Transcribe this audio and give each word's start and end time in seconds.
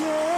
I 0.00 0.37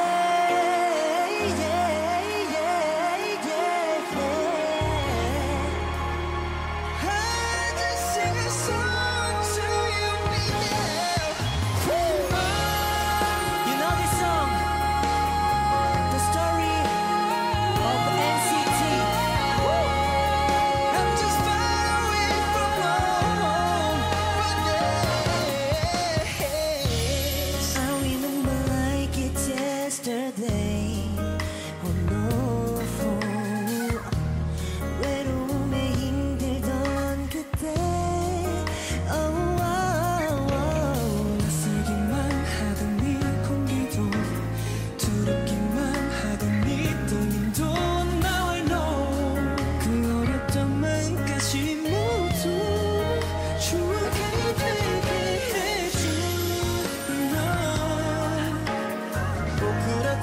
yesterday. 29.90 30.69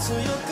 to 0.08 0.14
your 0.24 0.47